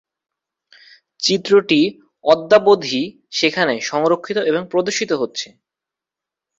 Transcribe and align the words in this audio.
চিত্রটি 1.19 1.79
অদ্যাবধি 2.25 3.01
সেখানে 3.31 3.73
সংরক্ষিত 3.81 4.37
এবং 4.41 4.61
প্রদর্শিত 4.71 5.11
হচ্ছে। 5.21 5.47